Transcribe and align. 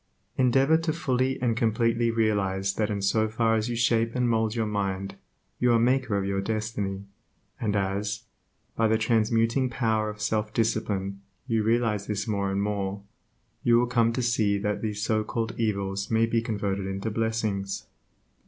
Endeavor 0.35 0.77
to 0.77 0.91
fully 0.93 1.39
and 1.43 1.55
completely 1.55 2.09
realize 2.09 2.73
that 2.73 2.89
in 2.89 3.03
so 3.03 3.27
far 3.27 3.53
as 3.53 3.69
you 3.69 3.75
shape 3.75 4.15
and 4.15 4.27
mould 4.27 4.55
your 4.55 4.65
mind, 4.65 5.13
you 5.59 5.69
are 5.69 5.73
the 5.73 5.79
maker 5.79 6.17
of 6.17 6.25
your 6.25 6.41
destiny, 6.41 7.03
and 7.59 7.75
as, 7.75 8.23
by 8.75 8.87
the 8.87 8.97
transmuting 8.97 9.69
power 9.69 10.09
of 10.09 10.19
self 10.19 10.51
discipline 10.55 11.21
you 11.45 11.61
realize 11.61 12.07
this 12.07 12.27
more 12.27 12.49
and 12.49 12.63
more, 12.63 13.03
you 13.61 13.77
will 13.77 13.85
come 13.85 14.11
to 14.11 14.23
see 14.23 14.57
that 14.57 14.81
these 14.81 15.03
so 15.03 15.23
called 15.23 15.53
evils 15.59 16.09
may 16.09 16.25
be 16.25 16.41
converted 16.41 16.87
into 16.87 17.11
blessings. 17.11 17.85